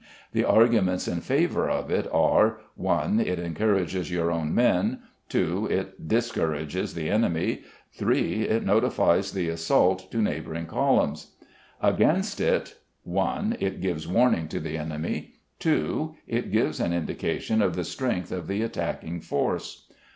The 0.31 0.43
arguments 0.45 1.07
in 1.07 1.21
favour 1.21 1.69
of 1.69 1.91
it 1.91 2.07
are:— 2.11 2.57
1. 2.73 3.19
It 3.19 3.37
encourages 3.37 4.09
your 4.09 4.31
own 4.31 4.51
men. 4.51 5.03
2. 5.29 5.67
It 5.69 6.07
discourages 6.07 6.95
the 6.95 7.07
enemy. 7.11 7.61
3. 7.93 8.47
It 8.49 8.65
notifies 8.65 9.31
the 9.31 9.47
assault 9.49 10.09
to 10.11 10.17
neighbouring 10.17 10.65
columns. 10.65 11.33
Against 11.83 12.41
it:— 12.41 12.77
1. 13.03 13.57
It 13.59 13.79
gives 13.79 14.07
warning 14.07 14.47
to 14.47 14.59
the 14.59 14.75
enemy. 14.75 15.35
2. 15.59 16.15
It 16.25 16.51
gives 16.51 16.79
an 16.79 16.93
indication 16.93 17.61
of 17.61 17.75
the 17.75 17.83
strength 17.83 18.31
of 18.31 18.47
the 18.47 18.63
attacking 18.63 19.19
force. 19.21 19.85